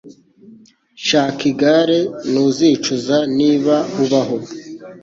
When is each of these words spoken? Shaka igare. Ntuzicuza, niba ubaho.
Shaka 1.05 1.43
igare. 1.51 1.99
Ntuzicuza, 2.29 3.17
niba 3.37 3.75
ubaho. 4.03 4.37